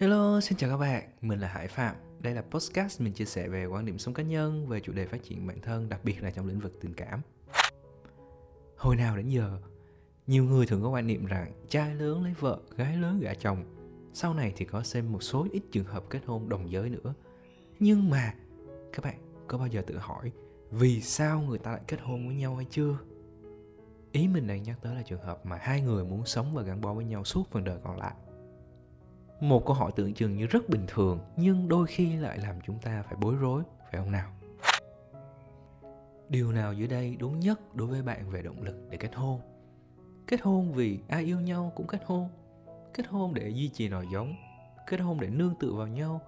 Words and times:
Hello, 0.00 0.40
xin 0.40 0.58
chào 0.58 0.70
các 0.70 0.76
bạn, 0.76 1.04
mình 1.20 1.40
là 1.40 1.48
Hải 1.48 1.68
Phạm. 1.68 1.96
Đây 2.20 2.34
là 2.34 2.42
podcast 2.42 3.00
mình 3.00 3.12
chia 3.12 3.24
sẻ 3.24 3.48
về 3.48 3.66
quan 3.66 3.86
điểm 3.86 3.98
sống 3.98 4.14
cá 4.14 4.22
nhân, 4.22 4.68
về 4.68 4.80
chủ 4.80 4.92
đề 4.92 5.06
phát 5.06 5.22
triển 5.22 5.46
bản 5.46 5.60
thân, 5.60 5.88
đặc 5.88 6.00
biệt 6.04 6.22
là 6.22 6.30
trong 6.30 6.46
lĩnh 6.46 6.58
vực 6.58 6.78
tình 6.80 6.94
cảm. 6.94 7.20
Hồi 8.76 8.96
nào 8.96 9.16
đến 9.16 9.28
giờ, 9.28 9.58
nhiều 10.26 10.44
người 10.44 10.66
thường 10.66 10.82
có 10.82 10.88
quan 10.88 11.06
niệm 11.06 11.26
rằng 11.26 11.52
trai 11.68 11.94
lớn 11.94 12.22
lấy 12.22 12.34
vợ, 12.40 12.60
gái 12.76 12.96
lớn 12.96 13.20
gả 13.20 13.34
chồng. 13.34 13.64
Sau 14.12 14.34
này 14.34 14.52
thì 14.56 14.64
có 14.64 14.82
xem 14.82 15.12
một 15.12 15.22
số 15.22 15.46
ít 15.52 15.62
trường 15.72 15.84
hợp 15.84 16.04
kết 16.10 16.20
hôn 16.26 16.48
đồng 16.48 16.70
giới 16.70 16.90
nữa. 16.90 17.14
Nhưng 17.78 18.10
mà, 18.10 18.34
các 18.92 19.04
bạn 19.04 19.18
có 19.46 19.58
bao 19.58 19.66
giờ 19.66 19.82
tự 19.86 19.98
hỏi 19.98 20.32
vì 20.70 21.02
sao 21.02 21.40
người 21.40 21.58
ta 21.58 21.72
lại 21.72 21.80
kết 21.86 22.00
hôn 22.00 22.26
với 22.26 22.36
nhau 22.36 22.56
hay 22.56 22.66
chưa? 22.70 22.98
Ý 24.12 24.28
mình 24.28 24.46
đang 24.46 24.62
nhắc 24.62 24.78
tới 24.82 24.94
là 24.94 25.02
trường 25.02 25.22
hợp 25.22 25.46
mà 25.46 25.58
hai 25.60 25.80
người 25.80 26.04
muốn 26.04 26.26
sống 26.26 26.54
và 26.54 26.62
gắn 26.62 26.80
bó 26.80 26.94
với 26.94 27.04
nhau 27.04 27.24
suốt 27.24 27.50
phần 27.50 27.64
đời 27.64 27.78
còn 27.84 27.96
lại 27.96 28.14
một 29.40 29.66
câu 29.66 29.74
hỏi 29.74 29.92
tưởng 29.96 30.14
chừng 30.14 30.36
như 30.36 30.46
rất 30.46 30.68
bình 30.68 30.84
thường, 30.88 31.18
nhưng 31.36 31.68
đôi 31.68 31.86
khi 31.86 32.16
lại 32.16 32.38
làm 32.38 32.56
chúng 32.66 32.78
ta 32.78 33.02
phải 33.02 33.16
bối 33.20 33.34
rối, 33.34 33.62
phải 33.90 34.00
không 34.00 34.12
nào? 34.12 34.30
Điều 36.28 36.52
nào 36.52 36.72
dưới 36.72 36.88
đây 36.88 37.16
đúng 37.18 37.40
nhất 37.40 37.74
đối 37.74 37.88
với 37.88 38.02
bạn 38.02 38.30
về 38.30 38.42
động 38.42 38.62
lực 38.62 38.88
để 38.90 38.96
kết 38.96 39.14
hôn? 39.14 39.40
Kết 40.26 40.40
hôn 40.40 40.72
vì 40.72 40.98
ai 41.08 41.24
yêu 41.24 41.40
nhau 41.40 41.72
cũng 41.76 41.86
kết 41.86 42.02
hôn. 42.06 42.28
Kết 42.94 43.06
hôn 43.06 43.34
để 43.34 43.48
duy 43.48 43.68
trì 43.68 43.88
nòi 43.88 44.06
giống. 44.12 44.34
Kết 44.86 45.00
hôn 45.00 45.20
để 45.20 45.30
nương 45.30 45.54
tựa 45.60 45.72
vào 45.72 45.86
nhau. 45.86 46.20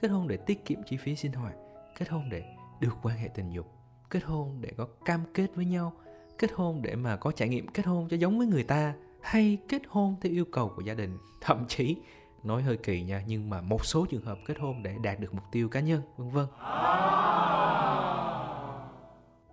Kết 0.00 0.08
hôn 0.08 0.28
để 0.28 0.36
tiết 0.36 0.64
kiệm 0.64 0.78
chi 0.86 0.96
phí 0.96 1.16
sinh 1.16 1.32
hoạt. 1.32 1.54
Kết 1.98 2.08
hôn 2.08 2.28
để 2.30 2.42
được 2.80 2.96
quan 3.02 3.18
hệ 3.18 3.28
tình 3.28 3.50
dục. 3.50 3.66
Kết 4.10 4.22
hôn 4.24 4.60
để 4.60 4.70
có 4.76 4.88
cam 5.04 5.20
kết 5.34 5.46
với 5.54 5.64
nhau. 5.64 5.92
Kết 6.38 6.50
hôn 6.52 6.82
để 6.82 6.94
mà 6.94 7.16
có 7.16 7.32
trải 7.32 7.48
nghiệm 7.48 7.66
kết 7.66 7.86
hôn 7.86 8.08
cho 8.08 8.16
giống 8.16 8.38
với 8.38 8.46
người 8.46 8.64
ta, 8.64 8.94
hay 9.22 9.58
kết 9.68 9.82
hôn 9.88 10.16
theo 10.20 10.32
yêu 10.32 10.44
cầu 10.52 10.72
của 10.76 10.82
gia 10.82 10.94
đình, 10.94 11.18
thậm 11.40 11.64
chí 11.68 11.96
nói 12.44 12.62
hơi 12.62 12.76
kỳ 12.76 13.02
nha, 13.02 13.24
nhưng 13.26 13.50
mà 13.50 13.60
một 13.60 13.84
số 13.84 14.06
trường 14.06 14.24
hợp 14.24 14.38
kết 14.46 14.58
hôn 14.58 14.82
để 14.82 14.96
đạt 15.02 15.20
được 15.20 15.34
mục 15.34 15.44
tiêu 15.52 15.68
cá 15.68 15.80
nhân, 15.80 16.02
vân 16.16 16.30
vân. 16.30 16.46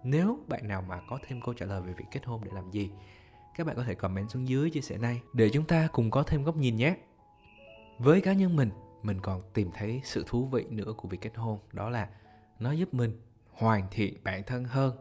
Nếu 0.04 0.40
bạn 0.48 0.68
nào 0.68 0.82
mà 0.82 1.02
có 1.10 1.20
thêm 1.28 1.42
câu 1.42 1.54
trả 1.54 1.66
lời 1.66 1.82
về 1.82 1.94
việc 1.94 2.06
kết 2.12 2.26
hôn 2.26 2.44
để 2.44 2.52
làm 2.54 2.72
gì, 2.72 2.90
các 3.58 3.68
bạn 3.68 3.76
có 3.76 3.84
thể 3.84 3.96
comment 3.96 4.30
xuống 4.30 4.48
dưới 4.48 4.70
chia 4.70 4.82
sẻ 4.82 4.98
này 4.98 5.22
để 5.34 5.50
chúng 5.50 5.66
ta 5.66 5.88
cùng 5.92 6.12
có 6.12 6.24
thêm 6.24 6.44
góc 6.44 6.56
nhìn 6.56 6.76
nhé. 6.76 6.96
Với 7.98 8.22
cá 8.22 8.34
nhân 8.34 8.56
mình 8.56 8.70
mình 9.04 9.20
còn 9.22 9.42
tìm 9.54 9.70
thấy 9.74 10.02
sự 10.04 10.24
thú 10.28 10.46
vị 10.46 10.66
nữa 10.70 10.94
của 10.98 11.08
việc 11.08 11.22
kết 11.22 11.36
hôn, 11.36 11.60
đó 11.72 11.90
là 11.90 12.10
nó 12.60 12.72
giúp 12.72 12.94
mình 12.94 13.22
hoàn 13.52 13.88
thiện 13.92 14.24
bản 14.24 14.44
thân 14.44 14.64
hơn. 14.64 14.98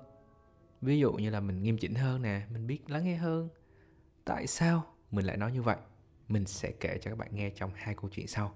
Ví 0.81 0.99
dụ 0.99 1.13
như 1.13 1.31
là 1.31 1.41
mình 1.41 1.63
nghiêm 1.63 1.79
chỉnh 1.79 1.95
hơn 1.95 2.23
nè, 2.23 2.43
mình 2.53 2.67
biết 2.67 2.91
lắng 2.91 3.05
nghe 3.05 3.17
hơn. 3.17 3.49
Tại 4.25 4.47
sao 4.47 4.83
mình 5.11 5.27
lại 5.27 5.37
nói 5.37 5.53
như 5.53 5.63
vậy? 5.63 5.77
Mình 6.31 6.47
sẽ 6.47 6.73
kể 6.81 6.99
cho 7.03 7.11
các 7.11 7.19
bạn 7.19 7.29
nghe 7.33 7.51
trong 7.51 7.71
hai 7.75 7.95
câu 7.95 8.11
chuyện 8.13 8.27
sau. 8.27 8.55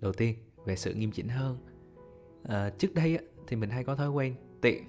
Đầu 0.00 0.12
tiên, 0.12 0.36
về 0.64 0.76
sự 0.76 0.94
nghiêm 0.94 1.12
chỉnh 1.12 1.28
hơn. 1.28 1.58
À, 2.44 2.70
trước 2.78 2.94
đây 2.94 3.18
thì 3.46 3.56
mình 3.56 3.70
hay 3.70 3.84
có 3.84 3.94
thói 3.94 4.10
quen 4.10 4.34
tiện 4.60 4.84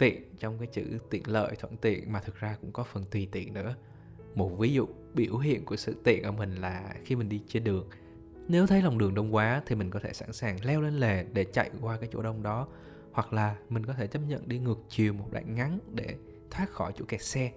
tiện 0.00 0.22
trong 0.38 0.58
cái 0.58 0.66
chữ 0.66 0.82
tiện 1.10 1.22
lợi 1.26 1.56
thuận 1.58 1.76
tiện 1.76 2.12
mà 2.12 2.20
thực 2.20 2.40
ra 2.40 2.56
cũng 2.60 2.72
có 2.72 2.84
phần 2.84 3.04
tùy 3.10 3.28
tiện 3.32 3.54
nữa 3.54 3.74
một 4.34 4.58
ví 4.58 4.72
dụ 4.72 4.86
biểu 5.14 5.38
hiện 5.38 5.64
của 5.64 5.76
sự 5.76 5.96
tiện 6.04 6.22
ở 6.22 6.32
mình 6.32 6.54
là 6.54 6.94
khi 7.04 7.16
mình 7.16 7.28
đi 7.28 7.40
trên 7.48 7.64
đường 7.64 7.88
nếu 8.48 8.66
thấy 8.66 8.82
lòng 8.82 8.98
đường 8.98 9.14
đông 9.14 9.34
quá 9.34 9.62
thì 9.66 9.74
mình 9.74 9.90
có 9.90 10.00
thể 10.00 10.12
sẵn 10.12 10.32
sàng 10.32 10.64
leo 10.64 10.80
lên 10.80 10.94
lề 10.94 11.24
để 11.32 11.44
chạy 11.44 11.70
qua 11.80 11.96
cái 11.96 12.08
chỗ 12.12 12.22
đông 12.22 12.42
đó 12.42 12.68
hoặc 13.12 13.32
là 13.32 13.56
mình 13.68 13.86
có 13.86 13.92
thể 13.92 14.06
chấp 14.06 14.18
nhận 14.18 14.48
đi 14.48 14.58
ngược 14.58 14.78
chiều 14.88 15.12
một 15.12 15.28
đoạn 15.30 15.54
ngắn 15.54 15.78
để 15.94 16.16
thoát 16.50 16.70
khỏi 16.70 16.92
chỗ 16.96 17.04
kẹt 17.08 17.22
xe. 17.22 17.52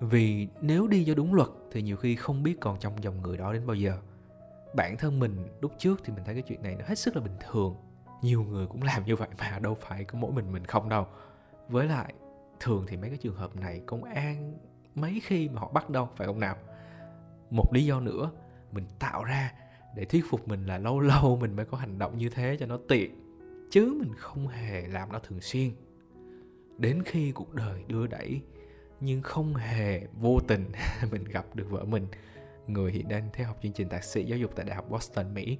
Vì 0.00 0.48
nếu 0.60 0.86
đi 0.86 1.04
cho 1.04 1.14
đúng 1.14 1.34
luật 1.34 1.48
thì 1.72 1.82
nhiều 1.82 1.96
khi 1.96 2.16
không 2.16 2.42
biết 2.42 2.56
còn 2.60 2.78
trong 2.78 3.02
dòng 3.02 3.22
người 3.22 3.36
đó 3.36 3.52
đến 3.52 3.66
bao 3.66 3.74
giờ. 3.74 3.98
Bản 4.74 4.96
thân 4.96 5.18
mình 5.18 5.46
lúc 5.60 5.72
trước 5.78 6.00
thì 6.04 6.12
mình 6.12 6.24
thấy 6.24 6.34
cái 6.34 6.42
chuyện 6.42 6.62
này 6.62 6.76
nó 6.76 6.84
hết 6.88 6.98
sức 6.98 7.16
là 7.16 7.22
bình 7.22 7.36
thường. 7.50 7.76
Nhiều 8.22 8.42
người 8.42 8.66
cũng 8.66 8.82
làm 8.82 9.04
như 9.04 9.16
vậy 9.16 9.28
mà 9.38 9.58
đâu 9.58 9.74
phải 9.80 10.04
có 10.04 10.18
mỗi 10.18 10.32
mình 10.32 10.52
mình 10.52 10.64
không 10.64 10.88
đâu. 10.88 11.06
Với 11.68 11.86
lại, 11.86 12.14
thường 12.60 12.84
thì 12.88 12.96
mấy 12.96 13.10
cái 13.10 13.18
trường 13.18 13.36
hợp 13.36 13.56
này 13.56 13.80
công 13.86 14.04
an 14.04 14.58
mấy 14.94 15.20
khi 15.24 15.48
mà 15.48 15.60
họ 15.60 15.70
bắt 15.72 15.90
đâu, 15.90 16.08
phải 16.16 16.26
không 16.26 16.40
nào? 16.40 16.56
Một 17.50 17.72
lý 17.72 17.84
do 17.84 18.00
nữa, 18.00 18.30
mình 18.72 18.86
tạo 18.98 19.24
ra 19.24 19.52
để 19.94 20.04
thuyết 20.04 20.24
phục 20.30 20.48
mình 20.48 20.66
là 20.66 20.78
lâu 20.78 21.00
lâu 21.10 21.36
mình 21.36 21.56
mới 21.56 21.64
có 21.64 21.76
hành 21.76 21.98
động 21.98 22.18
như 22.18 22.28
thế 22.28 22.56
cho 22.60 22.66
nó 22.66 22.78
tiện 22.88 23.23
chứ 23.74 23.96
mình 24.00 24.14
không 24.16 24.48
hề 24.48 24.86
làm 24.86 25.12
nó 25.12 25.18
thường 25.18 25.40
xuyên. 25.40 25.70
Đến 26.78 27.02
khi 27.04 27.32
cuộc 27.32 27.54
đời 27.54 27.84
đưa 27.88 28.06
đẩy, 28.06 28.42
nhưng 29.00 29.22
không 29.22 29.54
hề 29.54 30.06
vô 30.12 30.40
tình 30.48 30.72
mình 31.10 31.24
gặp 31.24 31.44
được 31.54 31.70
vợ 31.70 31.84
mình, 31.84 32.06
người 32.66 32.92
hiện 32.92 33.08
đang 33.08 33.28
theo 33.32 33.46
học 33.46 33.58
chương 33.62 33.72
trình 33.72 33.88
thạc 33.88 34.04
sĩ 34.04 34.24
giáo 34.24 34.38
dục 34.38 34.50
tại 34.56 34.66
đại 34.66 34.76
học 34.76 34.90
Boston, 34.90 35.34
Mỹ. 35.34 35.58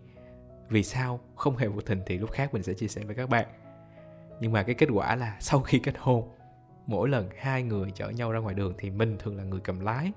Vì 0.69 0.83
sao? 0.83 1.21
Không 1.37 1.57
hề 1.57 1.67
vô 1.67 1.81
tình 1.81 2.01
thì 2.07 2.19
lúc 2.19 2.31
khác 2.31 2.55
mình 2.55 2.63
sẽ 2.63 2.75
chia 2.75 2.89
sẻ 2.89 3.03
với 3.05 3.15
các 3.15 3.29
bạn. 3.29 3.47
Nhưng 4.41 4.53
mà 4.53 4.63
cái 4.63 4.75
kết 4.75 4.89
quả 4.93 5.17
là 5.17 5.37
sau 5.41 5.61
khi 5.61 5.79
kết 5.79 5.95
hôn, 5.99 6.29
mỗi 6.87 7.09
lần 7.09 7.29
hai 7.39 7.63
người 7.63 7.91
chở 7.91 8.09
nhau 8.09 8.33
ra 8.33 8.39
ngoài 8.39 8.55
đường 8.55 8.75
thì 8.79 8.91
mình 8.91 9.17
thường 9.19 9.37
là 9.37 9.45
người 9.45 9.61
cầm 9.61 9.81
lái. 9.81 10.13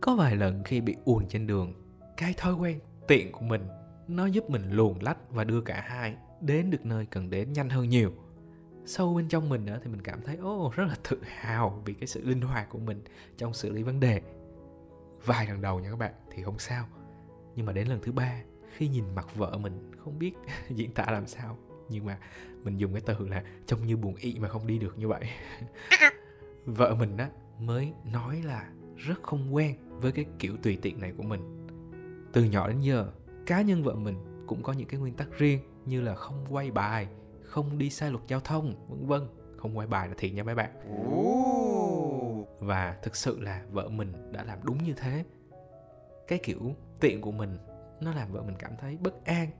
Có 0.00 0.16
vài 0.16 0.36
lần 0.36 0.64
khi 0.64 0.80
bị 0.80 0.96
ùn 1.04 1.28
trên 1.28 1.46
đường, 1.46 1.74
cái 2.16 2.34
thói 2.36 2.54
quen 2.54 2.80
tiện 3.08 3.32
của 3.32 3.44
mình, 3.44 3.68
nó 4.08 4.26
giúp 4.26 4.50
mình 4.50 4.70
luồn 4.70 4.98
lách 5.00 5.30
và 5.30 5.44
đưa 5.44 5.60
cả 5.60 5.84
hai 5.86 6.16
đến 6.46 6.70
được 6.70 6.86
nơi 6.86 7.06
cần 7.06 7.30
đến 7.30 7.52
nhanh 7.52 7.70
hơn 7.70 7.88
nhiều. 7.88 8.12
Sâu 8.86 9.14
bên 9.14 9.28
trong 9.28 9.48
mình 9.48 9.64
nữa 9.64 9.80
thì 9.82 9.90
mình 9.90 10.02
cảm 10.02 10.22
thấy 10.22 10.36
ô 10.36 10.66
oh, 10.66 10.74
rất 10.74 10.84
là 10.88 10.96
tự 11.10 11.20
hào 11.24 11.82
vì 11.84 11.94
cái 11.94 12.06
sự 12.06 12.22
linh 12.24 12.40
hoạt 12.40 12.68
của 12.68 12.78
mình 12.78 13.02
trong 13.36 13.54
xử 13.54 13.70
lý 13.70 13.82
vấn 13.82 14.00
đề. 14.00 14.22
Vài 15.24 15.46
lần 15.46 15.60
đầu 15.60 15.80
nha 15.80 15.90
các 15.90 15.96
bạn 15.96 16.12
thì 16.30 16.42
không 16.42 16.58
sao. 16.58 16.86
Nhưng 17.56 17.66
mà 17.66 17.72
đến 17.72 17.88
lần 17.88 18.00
thứ 18.02 18.12
ba 18.12 18.42
khi 18.76 18.88
nhìn 18.88 19.14
mặt 19.14 19.34
vợ 19.34 19.58
mình 19.58 19.90
không 19.98 20.18
biết 20.18 20.32
diễn 20.70 20.90
tả 20.90 21.06
làm 21.10 21.26
sao. 21.26 21.58
Nhưng 21.88 22.06
mà 22.06 22.18
mình 22.62 22.76
dùng 22.76 22.92
cái 22.92 23.02
từ 23.06 23.28
là 23.28 23.42
trông 23.66 23.86
như 23.86 23.96
buồn 23.96 24.14
ị 24.16 24.38
mà 24.38 24.48
không 24.48 24.66
đi 24.66 24.78
được 24.78 24.98
như 24.98 25.08
vậy. 25.08 25.22
Vợ 26.66 26.94
mình 26.94 27.16
á 27.16 27.30
mới 27.58 27.92
nói 28.12 28.42
là 28.42 28.70
rất 28.96 29.22
không 29.22 29.54
quen 29.54 29.76
với 30.00 30.12
cái 30.12 30.24
kiểu 30.38 30.56
tùy 30.62 30.78
tiện 30.82 31.00
này 31.00 31.12
của 31.16 31.22
mình. 31.22 31.66
Từ 32.32 32.44
nhỏ 32.44 32.68
đến 32.68 32.80
giờ 32.80 33.12
cá 33.46 33.62
nhân 33.62 33.82
vợ 33.82 33.94
mình 33.94 34.16
cũng 34.46 34.62
có 34.62 34.72
những 34.72 34.88
cái 34.88 35.00
nguyên 35.00 35.14
tắc 35.14 35.38
riêng 35.38 35.60
như 35.86 36.00
là 36.00 36.14
không 36.14 36.46
quay 36.50 36.70
bài 36.70 37.08
không 37.42 37.78
đi 37.78 37.90
sai 37.90 38.10
luật 38.10 38.24
giao 38.28 38.40
thông 38.40 38.74
vân 38.88 39.06
vân. 39.06 39.28
Không 39.56 39.78
quay 39.78 39.86
bài 39.86 40.08
là 40.08 40.14
thiệt 40.18 40.32
nha 40.32 40.42
mấy 40.42 40.54
bạn. 40.54 40.70
Và 42.58 42.96
thực 43.02 43.16
sự 43.16 43.40
là 43.40 43.62
vợ 43.70 43.88
mình 43.88 44.32
đã 44.32 44.44
làm 44.44 44.58
đúng 44.62 44.84
như 44.84 44.92
thế. 44.92 45.24
Cái 46.28 46.38
kiểu 46.42 46.74
tiện 47.00 47.20
của 47.20 47.32
mình 47.32 47.58
nó 48.00 48.14
làm 48.14 48.32
vợ 48.32 48.42
mình 48.42 48.56
cảm 48.58 48.76
thấy 48.80 48.96
bất 48.96 49.24
an. 49.24 49.50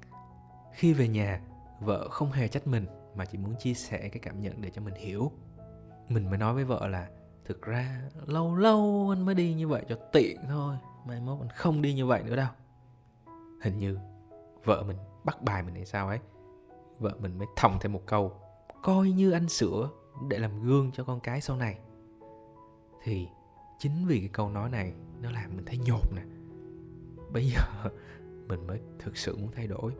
Khi 0.72 0.92
về 0.92 1.08
nhà 1.08 1.40
vợ 1.80 2.08
không 2.08 2.32
hề 2.32 2.48
trách 2.48 2.66
mình 2.66 2.86
mà 3.14 3.24
chỉ 3.24 3.38
muốn 3.38 3.54
chia 3.58 3.74
sẻ 3.74 3.98
cái 3.98 4.20
cảm 4.22 4.40
nhận 4.40 4.60
để 4.60 4.70
cho 4.70 4.82
mình 4.82 4.94
hiểu. 4.94 5.32
Mình 6.08 6.30
mới 6.30 6.38
nói 6.38 6.54
với 6.54 6.64
vợ 6.64 6.88
là 6.88 7.08
thực 7.44 7.62
ra 7.62 8.02
lâu 8.26 8.56
lâu 8.56 9.12
anh 9.12 9.22
mới 9.22 9.34
đi 9.34 9.54
như 9.54 9.68
vậy 9.68 9.84
cho 9.88 9.96
tiện 10.12 10.36
thôi 10.48 10.76
mai 11.06 11.20
mốt 11.20 11.40
anh 11.40 11.50
không 11.54 11.82
đi 11.82 11.94
như 11.94 12.06
vậy 12.06 12.22
nữa 12.22 12.36
đâu. 12.36 12.48
Hình 13.62 13.78
như 13.78 13.98
vợ 14.64 14.82
mình 14.82 14.96
bắt 15.24 15.42
bài 15.42 15.62
mình 15.62 15.74
hay 15.74 15.86
sao 15.86 16.08
ấy. 16.08 16.18
Vợ 16.98 17.16
mình 17.20 17.38
mới 17.38 17.46
thòng 17.56 17.78
thêm 17.80 17.92
một 17.92 18.02
câu, 18.06 18.32
coi 18.82 19.10
như 19.10 19.30
anh 19.30 19.48
sửa 19.48 19.90
để 20.28 20.38
làm 20.38 20.62
gương 20.62 20.90
cho 20.92 21.04
con 21.04 21.20
cái 21.20 21.40
sau 21.40 21.56
này. 21.56 21.78
Thì 23.02 23.28
chính 23.78 24.06
vì 24.06 24.18
cái 24.18 24.28
câu 24.28 24.50
nói 24.50 24.70
này 24.70 24.92
nó 25.22 25.30
làm 25.30 25.56
mình 25.56 25.64
thấy 25.64 25.78
nhột 25.78 26.12
nè. 26.14 26.22
Bây 27.32 27.46
giờ 27.46 27.60
mình 28.48 28.66
mới 28.66 28.80
thực 28.98 29.16
sự 29.16 29.36
muốn 29.36 29.50
thay 29.52 29.66
đổi. 29.66 29.92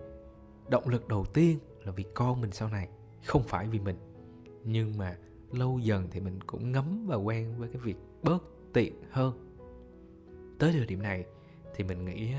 Động 0.69 0.89
lực 0.89 1.09
đầu 1.09 1.25
tiên 1.25 1.59
là 1.85 1.93
vì 1.93 2.05
con 2.15 2.41
mình 2.41 2.53
sau 2.53 2.69
này, 2.69 2.89
không 3.25 3.43
phải 3.43 3.67
vì 3.67 3.79
mình. 3.79 3.97
Nhưng 4.65 4.99
mà 4.99 5.17
lâu 5.53 5.79
dần 5.79 6.09
thì 6.11 6.21
mình 6.21 6.41
cũng 6.47 6.73
ngấm 6.73 7.07
và 7.07 7.17
quen 7.17 7.55
với 7.59 7.69
cái 7.69 7.79
việc 7.79 7.97
bớt 8.23 8.45
tiện 8.73 9.03
hơn. 9.11 9.55
Tới 10.59 10.73
thời 10.73 10.87
điểm 10.87 11.03
này 11.03 11.25
thì 11.75 11.85
mình 11.85 12.05
nghĩ 12.05 12.33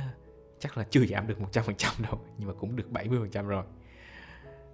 chắc 0.60 0.78
là 0.78 0.84
chưa 0.90 1.06
giảm 1.06 1.28
được 1.28 1.38
100% 1.40 2.04
đâu, 2.04 2.20
nhưng 2.38 2.48
mà 2.48 2.54
cũng 2.54 2.76
được 2.76 2.92
70% 2.92 3.48
rồi. 3.48 3.64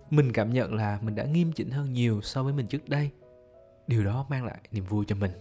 Mình 0.09 0.33
cảm 0.33 0.53
nhận 0.53 0.73
là 0.73 0.99
mình 1.01 1.15
đã 1.15 1.25
nghiêm 1.25 1.51
chỉnh 1.53 1.71
hơn 1.71 1.93
nhiều 1.93 2.21
so 2.21 2.43
với 2.43 2.53
mình 2.53 2.67
trước 2.67 2.89
đây. 2.89 3.09
Điều 3.87 4.03
đó 4.03 4.25
mang 4.29 4.45
lại 4.45 4.59
niềm 4.71 4.83
vui 4.83 5.05
cho 5.07 5.15
mình. 5.15 5.31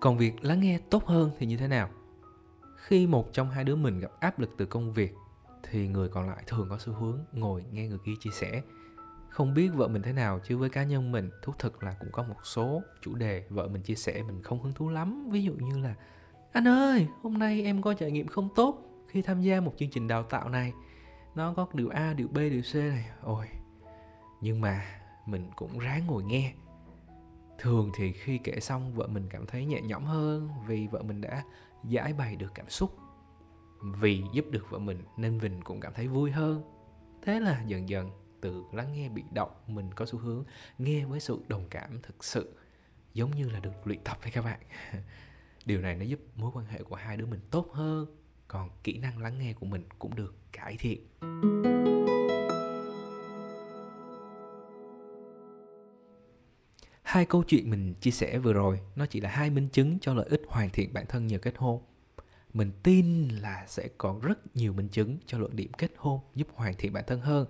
Còn 0.00 0.18
việc 0.18 0.44
lắng 0.44 0.60
nghe 0.60 0.78
tốt 0.90 1.04
hơn 1.04 1.30
thì 1.38 1.46
như 1.46 1.56
thế 1.56 1.68
nào? 1.68 1.90
Khi 2.76 3.06
một 3.06 3.32
trong 3.32 3.50
hai 3.50 3.64
đứa 3.64 3.76
mình 3.76 4.00
gặp 4.00 4.10
áp 4.20 4.38
lực 4.38 4.50
từ 4.58 4.66
công 4.66 4.92
việc, 4.92 5.14
thì 5.62 5.88
người 5.88 6.08
còn 6.08 6.28
lại 6.28 6.44
thường 6.46 6.66
có 6.70 6.78
xu 6.78 6.92
hướng 6.92 7.18
ngồi 7.32 7.64
nghe 7.72 7.88
người 7.88 7.98
kia 8.06 8.12
chia 8.20 8.30
sẻ. 8.30 8.62
Không 9.28 9.54
biết 9.54 9.68
vợ 9.74 9.88
mình 9.88 10.02
thế 10.02 10.12
nào 10.12 10.40
chứ 10.44 10.56
với 10.56 10.70
cá 10.70 10.84
nhân 10.84 11.12
mình, 11.12 11.30
thú 11.42 11.52
thực 11.58 11.82
là 11.82 11.96
cũng 12.00 12.12
có 12.12 12.22
một 12.22 12.36
số 12.44 12.82
chủ 13.00 13.14
đề 13.14 13.44
vợ 13.48 13.68
mình 13.68 13.82
chia 13.82 13.94
sẻ 13.94 14.22
mình 14.22 14.42
không 14.42 14.62
hứng 14.62 14.72
thú 14.72 14.88
lắm. 14.88 15.28
Ví 15.30 15.42
dụ 15.42 15.52
như 15.52 15.78
là 15.78 15.94
anh 16.52 16.68
ơi, 16.68 17.08
hôm 17.22 17.38
nay 17.38 17.62
em 17.62 17.82
có 17.82 17.94
trải 17.94 18.10
nghiệm 18.10 18.26
không 18.26 18.48
tốt 18.54 18.78
khi 19.08 19.22
tham 19.22 19.42
gia 19.42 19.60
một 19.60 19.74
chương 19.76 19.90
trình 19.90 20.08
đào 20.08 20.22
tạo 20.22 20.48
này. 20.48 20.72
Nó 21.34 21.54
có 21.54 21.66
điều 21.72 21.88
a, 21.88 22.12
điều 22.12 22.28
b, 22.28 22.36
điều 22.36 22.62
c 22.72 22.74
này. 22.74 23.04
Ôi, 23.22 23.46
nhưng 24.40 24.60
mà 24.60 24.84
mình 25.26 25.50
cũng 25.56 25.78
ráng 25.78 26.06
ngồi 26.06 26.22
nghe. 26.22 26.54
Thường 27.58 27.90
thì 27.96 28.12
khi 28.12 28.38
kể 28.38 28.60
xong, 28.60 28.94
vợ 28.94 29.06
mình 29.06 29.26
cảm 29.30 29.46
thấy 29.46 29.64
nhẹ 29.64 29.80
nhõm 29.80 30.04
hơn 30.04 30.48
vì 30.66 30.86
vợ 30.86 31.02
mình 31.02 31.20
đã 31.20 31.42
giải 31.84 32.12
bày 32.12 32.36
được 32.36 32.54
cảm 32.54 32.68
xúc. 32.68 32.96
Vì 34.00 34.22
giúp 34.32 34.44
được 34.50 34.70
vợ 34.70 34.78
mình 34.78 35.02
nên 35.16 35.38
mình 35.38 35.64
cũng 35.64 35.80
cảm 35.80 35.92
thấy 35.94 36.08
vui 36.08 36.30
hơn. 36.30 36.62
Thế 37.22 37.40
là 37.40 37.62
dần 37.66 37.88
dần, 37.88 38.10
từ 38.40 38.64
lắng 38.72 38.92
nghe 38.92 39.08
bị 39.08 39.24
động, 39.34 39.50
mình 39.66 39.90
có 39.94 40.06
xu 40.06 40.18
hướng 40.18 40.44
nghe 40.78 41.04
với 41.04 41.20
sự 41.20 41.38
đồng 41.48 41.66
cảm 41.70 42.02
thực 42.02 42.24
sự, 42.24 42.56
giống 43.14 43.30
như 43.30 43.48
là 43.48 43.60
được 43.60 43.86
luyện 43.86 44.00
tập 44.04 44.18
đấy 44.22 44.30
các 44.34 44.44
bạn. 44.44 44.60
điều 45.66 45.80
này 45.80 45.96
nó 45.96 46.04
giúp 46.04 46.20
mối 46.36 46.50
quan 46.54 46.66
hệ 46.66 46.82
của 46.82 46.96
hai 46.96 47.16
đứa 47.16 47.26
mình 47.26 47.40
tốt 47.50 47.72
hơn. 47.72 48.06
Còn 48.48 48.70
kỹ 48.84 48.98
năng 48.98 49.18
lắng 49.18 49.38
nghe 49.38 49.52
của 49.52 49.66
mình 49.66 49.84
cũng 49.98 50.14
được 50.14 50.34
cải 50.52 50.76
thiện. 50.76 51.00
Hai 57.02 57.24
câu 57.24 57.42
chuyện 57.42 57.70
mình 57.70 57.94
chia 58.00 58.10
sẻ 58.10 58.38
vừa 58.38 58.52
rồi, 58.52 58.80
nó 58.96 59.06
chỉ 59.06 59.20
là 59.20 59.30
hai 59.30 59.50
minh 59.50 59.68
chứng 59.68 59.98
cho 60.00 60.14
lợi 60.14 60.26
ích 60.30 60.42
hoàn 60.48 60.70
thiện 60.70 60.92
bản 60.92 61.06
thân 61.08 61.26
nhờ 61.26 61.38
kết 61.38 61.54
hôn. 61.56 61.82
Mình 62.52 62.72
tin 62.82 63.28
là 63.28 63.64
sẽ 63.68 63.88
còn 63.98 64.20
rất 64.20 64.56
nhiều 64.56 64.72
minh 64.72 64.88
chứng 64.88 65.18
cho 65.26 65.38
luận 65.38 65.56
điểm 65.56 65.72
kết 65.78 65.92
hôn 65.96 66.20
giúp 66.34 66.48
hoàn 66.54 66.74
thiện 66.74 66.92
bản 66.92 67.04
thân 67.06 67.20
hơn. 67.20 67.46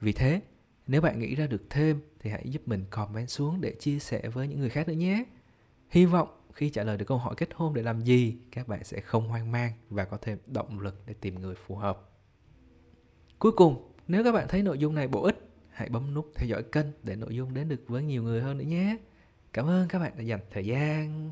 Vì 0.00 0.12
thế, 0.12 0.40
nếu 0.86 1.00
bạn 1.00 1.18
nghĩ 1.18 1.34
ra 1.34 1.46
được 1.46 1.62
thêm 1.70 2.00
thì 2.20 2.30
hãy 2.30 2.42
giúp 2.44 2.62
mình 2.66 2.84
comment 2.90 3.28
xuống 3.30 3.60
để 3.60 3.74
chia 3.80 3.98
sẻ 3.98 4.28
với 4.28 4.48
những 4.48 4.60
người 4.60 4.70
khác 4.70 4.88
nữa 4.88 4.94
nhé. 4.94 5.24
Hy 5.90 6.04
vọng 6.04 6.28
khi 6.52 6.70
trả 6.70 6.84
lời 6.84 6.96
được 6.96 7.04
câu 7.04 7.18
hỏi 7.18 7.34
kết 7.36 7.48
hôn 7.54 7.74
để 7.74 7.82
làm 7.82 8.00
gì, 8.00 8.36
các 8.50 8.68
bạn 8.68 8.84
sẽ 8.84 9.00
không 9.00 9.28
hoang 9.28 9.52
mang 9.52 9.72
và 9.90 10.04
có 10.04 10.18
thêm 10.22 10.38
động 10.46 10.80
lực 10.80 11.02
để 11.06 11.14
tìm 11.14 11.40
người 11.40 11.54
phù 11.54 11.76
hợp. 11.76 12.10
Cuối 13.38 13.52
cùng, 13.52 13.92
nếu 14.08 14.24
các 14.24 14.32
bạn 14.32 14.46
thấy 14.48 14.62
nội 14.62 14.78
dung 14.78 14.94
này 14.94 15.08
bổ 15.08 15.22
ích, 15.22 15.48
hãy 15.70 15.88
bấm 15.88 16.14
nút 16.14 16.32
theo 16.34 16.48
dõi 16.48 16.62
kênh 16.62 16.86
để 17.02 17.16
nội 17.16 17.36
dung 17.36 17.54
đến 17.54 17.68
được 17.68 17.84
với 17.88 18.02
nhiều 18.02 18.22
người 18.22 18.42
hơn 18.42 18.58
nữa 18.58 18.64
nhé. 18.64 18.96
Cảm 19.52 19.66
ơn 19.66 19.88
các 19.88 19.98
bạn 19.98 20.12
đã 20.16 20.22
dành 20.22 20.40
thời 20.50 20.66
gian. 20.66 21.30